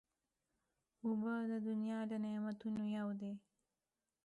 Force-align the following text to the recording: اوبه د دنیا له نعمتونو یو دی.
اوبه 1.05 1.33
د 1.51 1.53
دنیا 1.67 1.99
له 2.09 2.17
نعمتونو 2.25 2.83
یو 2.97 3.07
دی. 3.21 3.33